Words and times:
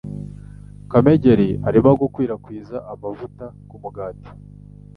Kamegeri 0.91 1.47
arimo 1.67 1.89
gukwirakwiza 2.01 2.75
amavuta 2.93 3.45
kumugati. 3.69 4.29